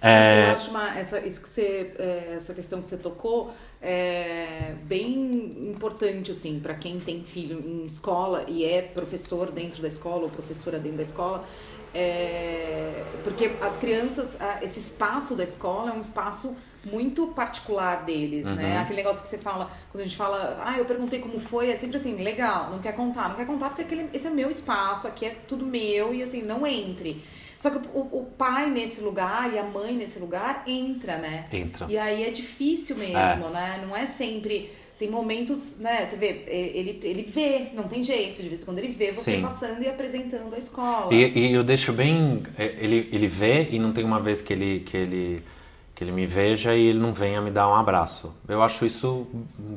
É, 0.00 0.44
Eu 0.44 0.50
acho 0.50 0.70
uma, 0.70 0.96
essa, 0.98 1.20
isso 1.26 1.40
que 1.42 1.48
você, 1.48 1.94
é, 1.98 2.34
essa 2.36 2.54
questão 2.54 2.80
que 2.80 2.86
você 2.86 2.96
tocou 2.98 3.52
é 3.80 4.74
bem 4.84 5.68
importante 5.70 6.30
assim 6.32 6.60
para 6.60 6.74
quem 6.74 7.00
tem 7.00 7.24
filho 7.24 7.60
em 7.66 7.84
escola 7.84 8.44
e 8.48 8.64
é 8.64 8.82
professor 8.82 9.50
dentro 9.50 9.82
da 9.82 9.88
escola 9.88 10.24
ou 10.24 10.30
professora 10.30 10.78
dentro 10.78 10.98
da 10.98 11.02
escola, 11.02 11.44
é, 11.96 13.04
porque 13.24 13.50
as 13.60 13.76
crianças, 13.76 14.36
esse 14.62 14.78
espaço 14.80 15.34
da 15.34 15.44
escola 15.44 15.90
é 15.90 15.94
um 15.94 16.00
espaço 16.00 16.56
muito 16.84 17.28
particular 17.28 18.04
deles, 18.04 18.46
né? 18.46 18.78
Aquele 18.78 18.98
negócio 18.98 19.22
que 19.22 19.28
você 19.28 19.38
fala, 19.38 19.70
quando 19.90 20.02
a 20.02 20.04
gente 20.04 20.16
fala, 20.16 20.62
ah, 20.64 20.78
eu 20.78 20.84
perguntei 20.84 21.18
como 21.18 21.40
foi, 21.40 21.70
é 21.70 21.76
sempre 21.76 21.96
assim, 21.96 22.14
legal, 22.22 22.70
não 22.70 22.78
quer 22.78 22.92
contar, 22.94 23.28
não 23.30 23.36
quer 23.36 23.46
contar 23.46 23.70
porque 23.70 23.82
aquele, 23.82 24.08
esse 24.12 24.26
é 24.26 24.30
meu 24.30 24.48
espaço, 24.50 25.08
aqui 25.08 25.26
é 25.26 25.30
tudo 25.48 25.64
meu 25.66 26.14
e 26.14 26.22
assim, 26.22 26.42
não 26.42 26.64
entre. 26.66 27.24
Só 27.58 27.70
que 27.70 27.78
o, 27.94 28.00
o 28.00 28.24
pai 28.36 28.70
nesse 28.70 29.00
lugar 29.00 29.52
e 29.52 29.58
a 29.58 29.62
mãe 29.64 29.96
nesse 29.96 30.18
lugar 30.18 30.62
entra, 30.66 31.16
né? 31.16 31.46
Entra. 31.50 31.86
E 31.88 31.96
aí 31.96 32.22
é 32.24 32.30
difícil 32.30 32.96
mesmo, 32.96 33.16
É. 33.16 33.50
né? 33.50 33.84
Não 33.86 33.96
é 33.96 34.06
sempre. 34.06 34.72
Tem 34.98 35.10
momentos, 35.10 35.76
né? 35.78 36.06
Você 36.06 36.16
vê, 36.16 36.44
é, 36.46 36.70
ele, 36.74 37.00
ele 37.02 37.22
vê, 37.22 37.68
não 37.74 37.84
tem 37.84 38.02
jeito. 38.02 38.42
De 38.42 38.48
vez 38.48 38.62
em 38.62 38.64
quando 38.64 38.78
ele 38.78 38.88
vê 38.88 39.12
você 39.12 39.36
Sim. 39.36 39.42
passando 39.42 39.82
e 39.82 39.88
apresentando 39.88 40.54
a 40.54 40.58
escola. 40.58 41.12
E, 41.12 41.38
e 41.38 41.52
eu 41.52 41.62
deixo 41.62 41.92
bem. 41.92 42.42
é, 42.58 42.74
Ele, 42.78 43.08
ele 43.12 43.26
vê 43.26 43.68
e 43.70 43.78
não 43.78 43.92
tem 43.92 44.04
uma 44.04 44.18
vez 44.20 44.40
que 44.40 44.54
ele, 44.54 44.80
que, 44.80 44.96
ele, 44.96 45.42
que 45.94 46.02
ele 46.02 46.12
me 46.12 46.26
veja 46.26 46.74
e 46.74 46.86
ele 46.86 46.98
não 46.98 47.12
venha 47.12 47.42
me 47.42 47.50
dar 47.50 47.68
um 47.68 47.74
abraço. 47.74 48.34
Eu 48.48 48.62
acho 48.62 48.86
isso 48.86 49.26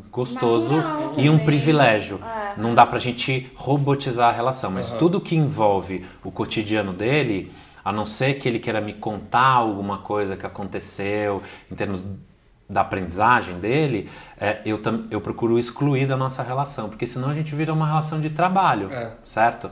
gostoso 0.10 0.78
Natural 0.78 1.14
e 1.18 1.30
um 1.30 1.40
privilégio. 1.40 2.22
É. 2.24 2.60
Não 2.60 2.74
dá 2.74 2.86
pra 2.86 2.98
gente 2.98 3.52
robotizar 3.56 4.30
a 4.30 4.32
relação, 4.32 4.72
mas 4.72 4.90
tudo 4.94 5.20
que 5.20 5.36
envolve 5.36 6.06
o 6.24 6.32
cotidiano 6.32 6.94
dele, 6.94 7.52
a 7.84 7.92
não 7.92 8.06
ser 8.06 8.36
que 8.36 8.48
ele 8.48 8.60
queira 8.60 8.80
me 8.80 8.94
contar 8.94 9.52
alguma 9.52 9.98
coisa 9.98 10.38
que 10.38 10.46
aconteceu 10.46 11.44
em 11.70 11.76
termos 11.76 12.04
da 12.70 12.82
aprendizagem 12.82 13.60
dele, 13.60 14.10
é, 14.40 14.62
eu, 14.66 14.80
eu 15.10 15.20
procuro 15.22 15.58
excluir 15.58 16.08
da 16.08 16.16
nossa 16.16 16.44
relação, 16.44 16.90
porque 16.90 17.08
senão 17.08 17.30
a 17.30 17.34
gente 17.34 17.56
vira 17.56 17.74
uma 17.74 17.88
relação 17.88 18.22
de 18.22 18.30
trabalho, 18.30 18.92
É. 18.92 19.18
certo? 19.24 19.72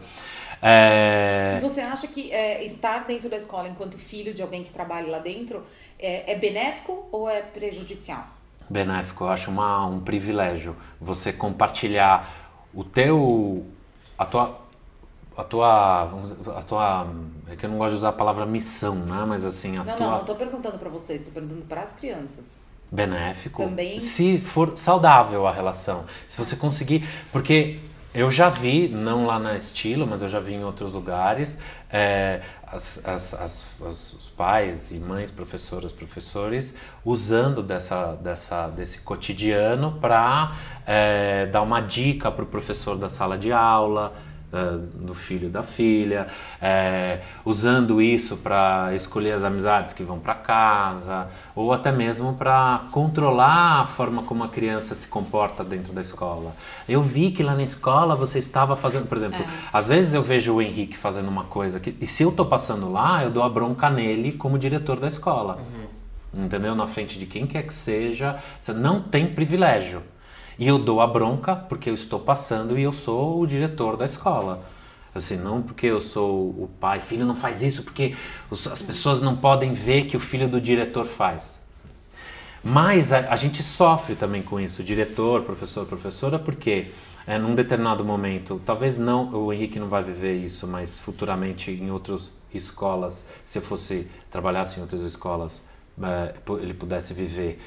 É, 0.62 1.54
E 1.54 1.58
você 1.60 1.82
acha 1.82 2.08
que 2.08 2.32
é, 2.32 2.64
estar 2.64 3.06
dentro 3.06 3.30
da 3.30 3.36
escola 3.38 3.68
enquanto 3.68 3.98
filho 3.98 4.34
de 4.34 4.42
alguém 4.42 4.64
que 4.64 4.72
trabalha 4.72 5.10
lá 5.12 5.20
dentro 5.20 5.64
é, 6.00 6.32
é 6.32 6.36
benéfico 6.36 7.08
ou 7.12 7.30
é 7.30 7.42
prejudicial? 7.42 8.26
benéfico, 8.70 9.24
eu 9.26 9.30
acho 9.30 9.50
uma, 9.50 9.86
um 9.86 10.00
privilégio 10.00 10.76
você 11.00 11.32
compartilhar 11.32 12.30
o 12.74 12.84
teu 12.84 13.66
a 14.18 14.26
tua 14.26 14.60
a 15.38 15.44
tua 15.44 16.06
vamos 16.06 16.32
dizer, 16.36 16.52
a 16.52 16.62
tua 16.64 17.08
é 17.50 17.56
que 17.56 17.66
eu 17.66 17.70
não 17.70 17.78
gosto 17.78 17.92
de 17.92 17.98
usar 17.98 18.10
a 18.10 18.14
palavra 18.14 18.46
missão, 18.46 18.96
né? 18.96 19.26
Mas 19.28 19.46
assim, 19.46 19.78
a 19.78 19.84
Não, 19.84 19.98
tua 19.98 20.08
não, 20.12 20.18
não 20.20 20.26
tô 20.26 20.36
perguntando 20.36 20.78
pra 20.80 20.90
vocês, 20.90 21.24
tô 21.24 21.32
perguntando 21.32 21.66
para 21.66 21.82
as 21.84 21.94
crianças. 21.94 22.57
Benéfico, 22.92 23.64
Também- 23.64 24.00
se 24.00 24.38
for 24.40 24.78
saudável 24.78 25.46
a 25.48 25.52
relação, 25.52 26.06
se 26.28 26.38
você 26.38 26.56
conseguir, 26.56 27.08
porque 27.32 27.80
eu 28.14 28.32
já 28.32 28.50
vi, 28.50 28.88
não 28.88 29.26
lá 29.26 29.38
na 29.38 29.56
Estilo, 29.56 30.08
mas 30.08 30.22
eu 30.24 30.30
já 30.30 30.40
vi 30.40 30.54
em 30.54 30.64
outros 30.64 30.94
lugares, 30.94 31.60
é, 31.90 32.42
as, 32.66 33.06
as, 33.06 33.34
as- 33.34 33.68
os 33.80 34.32
pais 34.36 34.92
e 34.92 34.96
mães, 35.00 35.30
professoras, 35.32 35.92
professores, 35.92 36.76
usando 37.06 37.62
dessa, 37.62 38.14
dessa, 38.16 38.68
desse 38.68 39.00
cotidiano 39.02 39.98
para 40.02 40.56
dar 41.52 41.62
uma 41.62 41.80
dica 41.82 42.32
para 42.32 42.44
o 42.44 42.48
professor 42.48 42.98
da 42.98 43.10
sala 43.10 43.38
de 43.38 43.52
aula, 43.52 44.14
do 44.50 45.14
filho 45.14 45.50
da 45.50 45.62
filha, 45.62 46.28
é, 46.62 47.20
usando 47.44 48.02
isso 48.02 48.38
para 48.38 48.94
escolher 48.96 49.34
as 49.34 49.44
amizades 49.44 49.94
que 49.94 50.04
vão 50.04 50.20
para 50.20 50.36
casa, 50.36 51.28
ou 51.54 51.74
até 51.74 51.92
mesmo 51.92 52.34
para 52.34 52.84
controlar 52.92 53.82
a 53.82 53.86
forma 53.86 54.24
como 54.24 54.44
a 54.46 54.48
criança 54.48 54.96
se 54.96 55.10
comporta 55.10 55.64
dentro 55.64 55.92
da 55.92 56.02
escola. 56.02 56.56
Eu 56.88 57.02
vi 57.02 57.32
que 57.32 57.44
lá 57.44 57.56
na 57.56 57.64
escola 57.64 58.16
você 58.16 58.40
estava 58.40 58.78
fazendo, 58.78 59.08
por 59.08 59.18
exemplo, 59.18 59.44
às 59.72 59.88
vezes 59.88 60.14
eu 60.14 60.24
vejo 60.24 60.54
o 60.54 60.62
Henrique 60.62 60.98
fazendo 60.98 61.28
uma 61.28 61.44
coisa 61.44 61.80
que, 61.80 61.96
e 62.00 62.08
se 62.08 62.24
eu 62.24 62.32
tô 62.32 62.46
passando 62.46 62.90
lá, 62.90 63.24
eu 63.24 63.30
dou 63.30 63.44
a 63.44 63.50
bronca 63.50 63.90
nele 63.90 64.32
como 64.32 64.58
diretor 64.58 64.98
da 64.98 65.08
escola. 65.08 65.60
Entendeu? 66.34 66.76
Na 66.76 66.88
frente 66.88 67.18
de 67.18 67.26
quem 67.26 67.48
quer 67.48 67.64
que 67.64 67.74
seja, 67.74 68.38
você 68.62 68.72
não 68.72 69.02
tem 69.02 69.28
privilégio. 69.28 70.02
E 70.60 70.68
eu 70.68 70.80
dou 70.80 71.02
a 71.02 71.08
bronca 71.08 71.56
porque 71.56 71.90
eu 71.90 71.94
estou 71.94 72.20
passando 72.20 72.78
e 72.78 72.84
eu 72.84 72.94
sou 72.94 73.42
o 73.42 73.48
diretor 73.48 73.96
da 73.96 74.06
escola. 74.06 74.64
Assim, 75.14 75.38
não 75.38 75.62
porque 75.62 75.88
eu 75.88 76.00
sou 76.00 76.50
o 76.50 76.70
pai, 76.80 77.02
filho 77.02 77.26
não 77.26 77.36
faz 77.36 77.64
isso 77.64 77.84
porque 77.84 78.16
as 78.52 78.82
pessoas 78.82 79.22
não 79.22 79.36
podem 79.36 79.74
ver 79.74 80.06
que 80.06 80.18
o 80.18 80.20
filho 80.20 80.48
do 80.48 80.62
diretor 80.62 81.06
faz. 81.06 81.62
Mas 82.64 83.14
a, 83.14 83.32
a 83.32 83.36
gente 83.36 83.64
sofre 83.64 84.16
também 84.16 84.42
com 84.42 84.60
isso, 84.60 84.84
diretor, 84.84 85.44
professor, 85.44 85.86
professora, 85.86 86.38
porque 86.38 86.88
é, 87.26 87.38
num 87.38 87.56
determinado 87.56 88.04
momento, 88.04 88.62
talvez 88.66 88.98
não, 88.98 89.34
o 89.34 89.54
Henrique 89.54 89.80
não 89.80 89.88
vai 89.88 90.04
viver 90.04 90.36
isso, 90.36 90.68
mas 90.68 91.00
futuramente 91.00 91.72
em 91.72 91.92
outras 91.92 92.32
escolas, 92.54 93.26
se 93.46 93.58
eu 93.58 93.62
fosse 93.62 94.08
trabalhasse 94.32 94.80
em 94.80 94.82
outras 94.82 95.02
escolas, 95.02 95.64
é, 96.02 96.34
ele 96.62 96.74
pudesse 96.74 97.14
viver, 97.14 97.60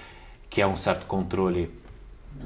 que 0.48 0.60
é 0.60 0.66
um 0.66 0.76
certo 0.76 1.06
controle 1.06 1.70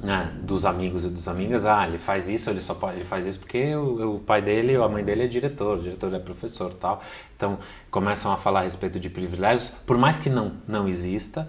né, 0.02 0.32
dos 0.42 0.66
amigos 0.66 1.04
e 1.04 1.08
das 1.08 1.28
amigas, 1.28 1.64
ah, 1.66 1.86
ele 1.86 1.98
faz 1.98 2.28
isso, 2.28 2.50
ele 2.50 2.60
só 2.60 2.74
pode, 2.74 2.96
ele 2.98 3.04
faz 3.04 3.24
isso 3.26 3.38
porque 3.38 3.74
o, 3.74 4.16
o 4.16 4.20
pai 4.20 4.42
dele 4.42 4.76
ou 4.76 4.84
a 4.84 4.88
mãe 4.88 5.04
dele 5.04 5.24
é 5.24 5.26
diretor, 5.26 5.78
o 5.78 5.82
diretor 5.82 6.12
é 6.14 6.18
professor, 6.18 6.72
tal. 6.74 7.02
Então 7.36 7.58
começam 7.90 8.32
a 8.32 8.36
falar 8.36 8.60
a 8.60 8.62
respeito 8.64 8.98
de 9.00 9.08
privilégios, 9.08 9.68
por 9.86 9.96
mais 9.96 10.18
que 10.18 10.28
não 10.28 10.52
não 10.68 10.88
exista, 10.88 11.48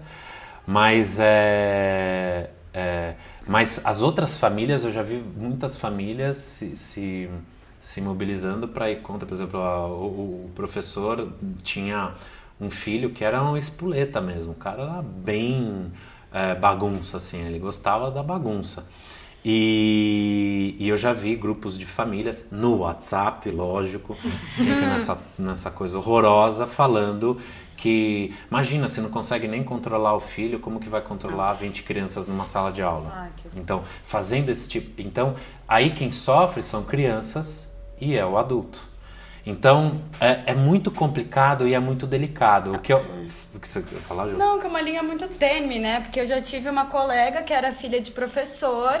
mas 0.66 1.18
é, 1.20 2.50
é, 2.72 3.14
mas 3.46 3.80
as 3.84 4.02
outras 4.02 4.36
famílias 4.36 4.84
eu 4.84 4.92
já 4.92 5.02
vi 5.02 5.16
muitas 5.36 5.76
famílias 5.76 6.36
se, 6.38 6.76
se, 6.76 7.30
se 7.80 8.00
mobilizando 8.00 8.66
para 8.68 8.90
ir 8.90 9.00
contra, 9.02 9.26
por 9.26 9.34
exemplo, 9.34 9.60
a- 9.60 9.86
o, 9.86 10.46
o 10.46 10.50
professor 10.54 11.32
tinha 11.62 12.12
um 12.60 12.70
filho 12.70 13.10
que 13.10 13.22
era 13.24 13.42
um 13.42 13.56
espoleta 13.56 14.20
mesmo, 14.20 14.52
o 14.52 14.54
cara 14.54 14.82
era 14.82 15.02
bem 15.02 15.90
é, 16.36 16.54
bagunça, 16.54 17.16
assim, 17.16 17.42
ele 17.46 17.58
gostava 17.58 18.10
da 18.10 18.22
bagunça. 18.22 18.86
E, 19.42 20.76
e 20.78 20.88
eu 20.88 20.98
já 20.98 21.14
vi 21.14 21.34
grupos 21.34 21.78
de 21.78 21.86
famílias 21.86 22.48
no 22.50 22.78
WhatsApp, 22.78 23.50
lógico, 23.50 24.14
sempre 24.54 24.86
nessa, 24.86 25.18
nessa 25.38 25.70
coisa 25.70 25.96
horrorosa, 25.96 26.66
falando 26.66 27.40
que, 27.74 28.34
imagina, 28.50 28.86
você 28.86 29.00
não 29.00 29.08
consegue 29.08 29.48
nem 29.48 29.64
controlar 29.64 30.14
o 30.14 30.20
filho, 30.20 30.58
como 30.58 30.78
que 30.78 30.90
vai 30.90 31.00
controlar 31.00 31.54
20 31.54 31.82
crianças 31.84 32.26
numa 32.26 32.44
sala 32.44 32.70
de 32.70 32.82
aula? 32.82 33.10
Ai. 33.14 33.30
Então, 33.54 33.82
fazendo 34.04 34.50
esse 34.50 34.68
tipo. 34.68 35.00
Então, 35.00 35.36
aí 35.66 35.90
quem 35.90 36.10
sofre 36.10 36.62
são 36.62 36.82
crianças 36.82 37.72
e 37.98 38.14
é 38.14 38.26
o 38.26 38.36
adulto. 38.36 38.80
Então, 39.46 40.02
é, 40.20 40.50
é 40.50 40.54
muito 40.54 40.90
complicado 40.90 41.68
e 41.68 41.74
é 41.74 41.78
muito 41.78 42.04
delicado. 42.04 42.72
O 42.72 42.80
que, 42.80 42.92
eu, 42.92 42.98
o 43.54 43.60
que 43.60 43.68
você 43.68 43.80
quer 43.80 44.00
falar, 44.00 44.28
Ju? 44.28 44.36
Não, 44.36 44.58
que 44.58 44.66
é 44.66 44.68
uma 44.68 44.80
linha 44.80 45.04
muito 45.04 45.28
tênue, 45.28 45.78
né? 45.78 46.00
Porque 46.00 46.18
eu 46.18 46.26
já 46.26 46.40
tive 46.40 46.68
uma 46.68 46.86
colega 46.86 47.42
que 47.42 47.52
era 47.52 47.72
filha 47.72 48.00
de 48.00 48.10
professor 48.10 49.00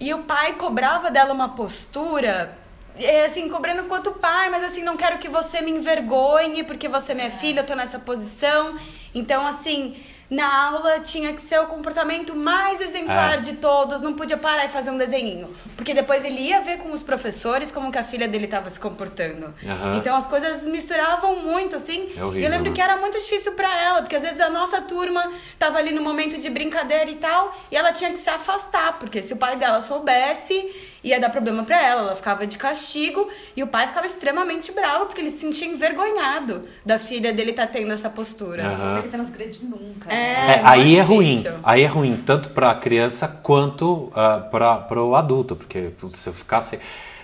e 0.00 0.12
o 0.12 0.24
pai 0.24 0.54
cobrava 0.54 1.08
dela 1.08 1.32
uma 1.32 1.50
postura, 1.50 2.58
é, 2.96 3.26
assim, 3.26 3.48
cobrando 3.48 3.84
quanto 3.84 4.10
pai, 4.10 4.50
mas 4.50 4.64
assim, 4.64 4.82
não 4.82 4.96
quero 4.96 5.18
que 5.18 5.28
você 5.28 5.60
me 5.60 5.70
envergonhe 5.70 6.64
porque 6.64 6.88
você 6.88 7.12
é 7.12 7.14
minha 7.14 7.30
filha, 7.30 7.60
eu 7.60 7.66
tô 7.66 7.76
nessa 7.76 8.00
posição. 8.00 8.76
Então, 9.14 9.46
assim, 9.46 9.96
na 10.30 10.68
aula 10.68 11.00
tinha 11.00 11.32
que 11.32 11.42
ser 11.42 11.58
o 11.60 11.66
comportamento 11.66 12.36
mais 12.36 12.80
exemplar 12.80 13.34
É. 13.34 13.36
de 13.38 13.54
todos, 13.56 14.00
não 14.00 14.14
podia 14.14 14.36
parar 14.36 14.64
e 14.64 14.68
fazer 14.68 14.90
um 14.90 14.96
desenho. 14.96 15.52
Porque 15.76 15.92
depois 15.92 16.24
ele 16.24 16.40
ia 16.40 16.60
ver 16.60 16.78
com 16.78 16.92
os 16.92 17.02
professores 17.02 17.72
como 17.72 17.90
que 17.90 17.98
a 17.98 18.04
filha 18.04 18.28
dele 18.28 18.44
estava 18.44 18.70
se 18.70 18.78
comportando. 18.78 19.52
Aham. 19.66 19.96
Então 19.96 20.14
as 20.14 20.26
coisas 20.26 20.62
misturavam 20.62 21.36
muito, 21.36 21.74
assim. 21.74 22.12
É 22.16 22.22
horrível, 22.22 22.40
e 22.42 22.44
eu 22.44 22.50
lembro 22.50 22.68
né? 22.70 22.74
que 22.74 22.80
era 22.80 22.96
muito 22.96 23.18
difícil 23.18 23.52
pra 23.52 23.82
ela, 23.82 24.02
porque 24.02 24.14
às 24.14 24.22
vezes 24.22 24.40
a 24.40 24.48
nossa 24.48 24.80
turma 24.80 25.32
tava 25.58 25.78
ali 25.78 25.90
no 25.92 26.00
momento 26.00 26.38
de 26.38 26.48
brincadeira 26.48 27.10
e 27.10 27.16
tal, 27.16 27.52
e 27.70 27.76
ela 27.76 27.92
tinha 27.92 28.10
que 28.12 28.18
se 28.18 28.30
afastar, 28.30 28.98
porque 29.00 29.22
se 29.22 29.32
o 29.32 29.36
pai 29.36 29.56
dela 29.56 29.80
soubesse, 29.80 30.89
ia 31.02 31.18
dar 31.18 31.30
problema 31.30 31.62
pra 31.64 31.80
ela, 31.82 32.02
ela 32.02 32.16
ficava 32.16 32.46
de 32.46 32.58
castigo, 32.58 33.28
e 33.56 33.62
o 33.62 33.66
pai 33.66 33.86
ficava 33.86 34.06
extremamente 34.06 34.72
bravo, 34.72 35.06
porque 35.06 35.20
ele 35.20 35.30
se 35.30 35.38
sentia 35.38 35.66
envergonhado 35.66 36.68
da 36.84 36.98
filha 36.98 37.32
dele 37.32 37.50
estar 37.50 37.66
tendo 37.66 37.92
essa 37.92 38.10
postura. 38.10 38.66
Aham. 38.66 38.96
Você 38.96 39.02
que 39.02 39.08
transgrede 39.08 39.64
nunca. 39.64 40.10
É, 40.10 40.14
né? 40.14 40.56
É, 40.56 40.62
aí 40.64 40.96
é 40.96 41.02
muito 41.02 41.14
ruim. 41.14 41.36
difícil. 41.36 41.58
Aí 41.62 41.82
é 41.82 41.86
ruim 41.86 42.22
tanto 42.26 42.50
para 42.50 42.70
a 42.70 42.74
criança 42.74 43.26
quanto 43.28 44.12
para 44.50 45.02
o 45.02 45.16
adulto, 45.16 45.56
porque 45.56 45.90
se 46.10 46.28
eu 46.28 46.32
ficasse 46.32 46.78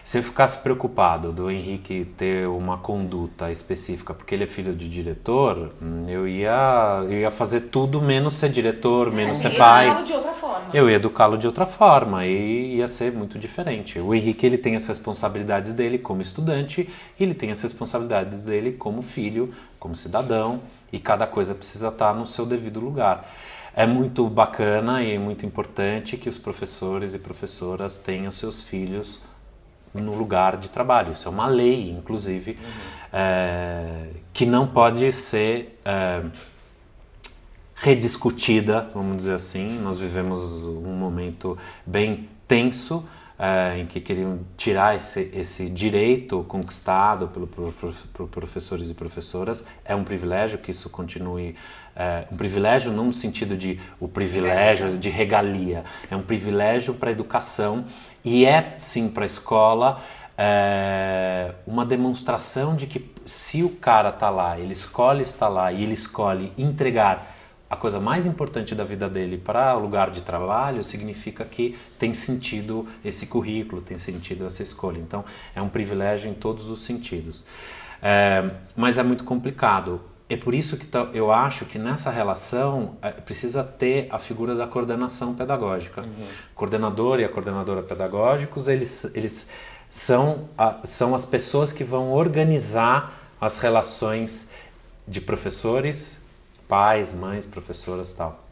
se 0.07 0.19
eu 0.19 0.23
ficasse 0.23 0.59
preocupado 0.59 1.33
do 1.33 1.51
Henrique 1.51 2.05
ter 2.17 2.47
uma 2.47 2.79
conduta 2.79 3.51
específica, 3.51 4.15
porque 4.15 4.37
ele 4.37 4.45
é 4.45 4.47
filho 4.47 4.73
de 4.73 4.89
diretor, 4.89 5.73
hum, 5.83 6.05
eu 6.07 6.29
ia 6.29 7.03
eu 7.09 7.19
ia 7.19 7.31
fazer 7.33 7.63
tudo 7.63 8.01
menos 8.01 8.35
ser 8.35 8.51
diretor, 8.51 9.11
menos 9.11 9.39
Assim, 9.39 9.51
ser 9.51 9.59
pai. 9.59 9.89
educá-lo 9.89 10.05
de 10.05 10.13
outra 10.13 10.33
forma. 10.33 10.67
Eu 10.73 10.89
ia 10.89 10.95
educá-lo 10.95 11.37
de 11.37 11.47
outra 11.49 11.67
forma 11.67 12.25
e 12.25 12.77
ia 12.77 12.87
ser 12.87 13.11
muito 13.11 13.37
diferente. 13.37 13.99
O 13.99 14.15
Henrique 14.15 14.47
ele 14.47 14.57
tem 14.57 14.77
as 14.77 14.87
responsabilidades 14.87 15.73
dele 15.73 15.99
como 15.99 16.23
estudante 16.23 16.89
e 17.19 17.23
ele 17.25 17.35
tem 17.35 17.51
as 17.51 17.61
responsabilidades 17.61 18.45
dele 18.45 18.75
como 18.75 19.03
filho, 19.03 19.53
como 19.77 19.97
cidadão 19.97 20.61
e 20.93 21.01
cada 21.01 21.27
coisa 21.27 21.53
precisa 21.53 21.89
estar 21.89 22.15
no 22.15 22.29
seu 22.29 22.47
devido 22.47 22.79
lugar. 22.79 23.29
É 23.75 23.85
muito 23.85 24.25
bacana 24.29 25.03
e 25.03 25.19
muito 25.19 25.45
importante 25.45 26.17
que 26.17 26.29
os 26.29 26.39
professores 26.39 27.13
e 27.13 27.19
professoras 27.19 27.99
tenham 27.99 28.31
seus 28.31 28.63
filhos 28.63 29.21
no 30.00 30.15
lugar 30.15 30.57
de 30.57 30.69
trabalho. 30.69 31.12
Isso 31.12 31.29
é 31.29 31.31
uma 31.31 31.47
lei, 31.47 31.91
inclusive, 31.91 32.59
é, 33.12 34.09
que 34.33 34.47
não 34.47 34.67
pode 34.67 35.12
ser 35.12 35.79
é, 35.85 36.23
rediscutida, 37.75 38.88
vamos 38.95 39.19
dizer 39.19 39.35
assim. 39.35 39.79
Nós 39.79 39.99
vivemos 39.99 40.65
um 40.65 40.95
momento 40.95 41.59
bem 41.85 42.29
tenso 42.49 43.05
eh, 43.38 43.81
em 43.81 43.87
que 43.87 44.00
queriam 44.00 44.38
tirar 44.57 44.97
esse, 44.97 45.31
esse 45.35 45.69
direito 45.69 46.43
conquistado 46.49 47.29
pelo, 47.29 47.47
por, 47.47 48.29
professores 48.29 48.88
e 48.88 48.95
professoras. 48.95 49.62
É 49.85 49.95
um 49.95 50.05
privilégio 50.05 50.57
que 50.57 50.71
isso 50.71 50.88
continue. 50.88 51.55
eh, 51.95 52.25
um 52.33 52.37
privilégio 52.37 52.91
não 52.91 53.09
no 53.09 53.12
sentido 53.12 53.55
de 53.55 53.79
o 54.00 54.09
privilégio 54.09 54.97
de 54.97 55.11
regalia, 55.11 55.85
é 56.11 56.17
um 56.17 56.23
privilégio 56.23 56.95
para 56.95 57.11
a 57.11 57.12
educação 57.12 57.85
e 58.26 58.45
é 58.45 58.76
sim 58.78 59.09
para 59.09 59.25
a 59.25 59.26
escola 59.26 60.02
é, 60.37 61.52
uma 61.66 61.87
demonstração 61.87 62.76
de 62.76 62.87
que 62.87 63.11
se 63.25 63.62
o 63.62 63.71
cara 63.71 64.12
tá 64.12 64.28
lá, 64.28 64.59
ele 64.59 64.73
escolhe 64.73 65.23
estar 65.23 65.49
lá 65.49 65.73
e 65.73 65.83
ele 65.83 65.95
escolhe 65.95 66.52
entregar 66.59 67.35
a 67.68 67.76
coisa 67.76 67.99
mais 67.99 68.26
importante 68.26 68.75
da 68.75 68.85
vida 68.85 69.09
dele 69.09 69.38
para 69.38 69.76
o 69.76 69.80
lugar 69.80 70.11
de 70.11 70.21
trabalho, 70.21 70.85
significa 70.85 71.45
que 71.45 71.76
tem 71.99 72.14
sentido 72.14 72.87
esse 73.04 73.26
currículo, 73.26 73.83
tem 73.83 73.99
sentido 73.99 74.47
essa 74.47 74.62
escolha. 74.62 74.99
Então, 74.99 75.25
é 75.54 75.61
um 75.61 75.68
privilégio 75.68 76.30
em 76.30 76.35
todos 76.35 76.71
os 76.71 76.83
sentidos. 76.83 77.45
É, 78.00 78.50
mas 78.76 78.99
é 78.99 79.02
muito 79.02 79.25
complicado. 79.25 80.00
É 80.28 80.37
por 80.37 80.54
isso 80.54 80.76
que 80.76 80.88
eu 81.12 81.30
acho 81.33 81.64
que 81.66 81.78
nessa 81.78 82.11
relação 82.11 82.97
é, 83.00 83.11
precisa 83.12 83.62
ter 83.62 84.09
a 84.11 84.18
figura 84.18 84.56
da 84.56 84.66
coordenação 84.66 85.35
pedagógica. 85.35 86.02
O 86.02 86.54
coordenador 86.54 87.21
e 87.21 87.25
a 87.25 87.28
coordenadora 87.28 87.80
pedagógicos, 87.83 88.66
eles, 88.66 89.04
eles 89.14 89.49
são, 89.88 90.49
a- 90.59 90.80
são 90.85 91.14
as 91.14 91.25
pessoas 91.25 91.73
que 91.73 91.85
vão 91.85 92.11
organizar 92.12 93.12
as 93.40 93.59
relações 93.59 94.50
de 95.06 95.21
professores, 95.21 96.18
pais, 96.68 97.12
mães, 97.12 97.47
professoras 97.47 98.12
tal. 98.12 98.45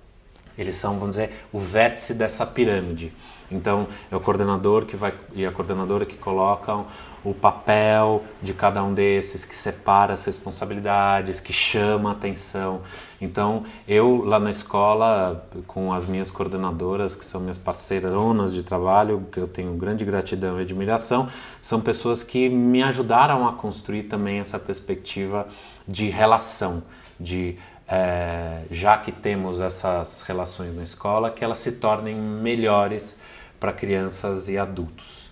Eles 0.57 0.77
são, 0.77 0.95
vamos 1.01 1.17
dizer, 1.17 1.45
o 1.53 1.59
vértice 1.59 2.15
dessa 2.15 2.47
pirâmide. 2.47 3.13
Então, 3.51 3.87
é 4.11 4.17
o 4.17 4.21
coordenador 4.21 4.87
que 4.87 4.97
vai 4.97 5.13
e 5.35 5.45
a 5.45 5.53
coordenadora 5.53 6.07
que 6.07 6.17
colocam 6.17 6.87
o 7.25 7.33
papel 7.33 8.23
de 8.43 8.53
cada 8.53 8.85
um 8.85 8.93
desses, 8.93 9.47
que 9.47 9.57
separa 9.57 10.13
as 10.13 10.25
responsabilidades, 10.25 11.41
que 11.41 11.55
chama 11.55 12.11
a 12.11 12.13
atenção. 12.13 12.83
Então, 13.19 13.65
eu 13.89 14.23
lá 14.23 14.39
na 14.39 14.51
escola, 14.51 15.49
com 15.67 15.93
as 15.95 16.05
minhas 16.05 16.31
coordenadoras, 16.31 17.15
que 17.15 17.25
são 17.25 17.41
minhas 17.41 17.57
parceironas 17.57 18.53
de 18.53 18.63
trabalho, 18.63 19.27
que 19.33 19.41
eu 19.41 19.49
tenho 19.49 19.73
grande 19.73 20.05
gratidão 20.05 20.59
e 20.59 20.63
admiração, 20.63 21.31
são 21.63 21.81
pessoas 21.81 22.23
que 22.23 22.51
me 22.51 22.83
ajudaram 22.83 23.49
a 23.49 23.55
construir 23.55 24.03
também 24.03 24.41
essa 24.41 24.59
perspectiva 24.59 25.49
de 25.89 26.11
relação, 26.11 26.83
de 27.19 27.57
é, 27.89 28.63
já 28.71 28.99
que 28.99 29.13
temos 29.13 29.61
essas 29.61 30.23
relações 30.23 30.77
na 30.77 30.83
escola, 30.83 31.31
que 31.31 31.43
elas 31.43 31.59
se 31.59 31.73
tornem 31.73 32.15
melhores 32.15 33.19
para 33.65 33.73
crianças 33.73 34.51
e 34.51 34.59
adultos, 34.59 35.31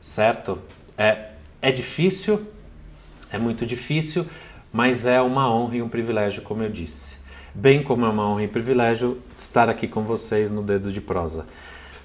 certo? 0.00 0.58
É, 0.96 1.32
é 1.60 1.70
difícil, 1.70 2.46
é 3.30 3.36
muito 3.36 3.66
difícil, 3.66 4.24
mas 4.72 5.04
é 5.04 5.20
uma 5.20 5.54
honra 5.54 5.76
e 5.76 5.82
um 5.82 5.88
privilégio, 5.90 6.40
como 6.40 6.62
eu 6.62 6.70
disse. 6.70 7.18
Bem 7.54 7.82
como 7.82 8.06
é 8.06 8.08
uma 8.08 8.26
honra 8.26 8.44
e 8.44 8.48
privilégio 8.48 9.20
estar 9.34 9.68
aqui 9.68 9.86
com 9.86 10.00
vocês 10.04 10.50
no 10.50 10.62
Dedo 10.62 10.90
de 10.90 11.02
Prosa. 11.02 11.44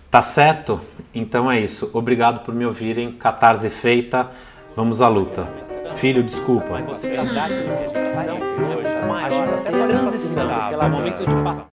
Tá 0.09 0.21
certo? 0.21 0.81
Então 1.15 1.49
é 1.49 1.61
isso. 1.61 1.89
Obrigado 1.93 2.43
por 2.43 2.53
me 2.53 2.65
ouvirem. 2.65 3.13
Catarse 3.13 3.69
feita. 3.69 4.29
Vamos 4.75 5.01
à 5.01 5.07
luta. 5.07 5.47
Filho, 5.95 6.21
desculpa. 6.21 6.81
possibilidade 6.81 7.53
de 7.53 7.69
é 7.69 8.33
muito 8.33 9.07
maior, 9.07 9.43
até 9.47 9.87
transição, 9.87 10.53
aquele 10.53 10.87
momento 10.89 11.25
de 11.25 11.43
passar. 11.43 11.65